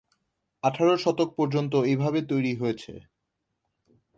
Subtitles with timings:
[0.63, 2.93] আঠারো শতক পর্যন্ত এইভাবে তৈরি হয়েছে।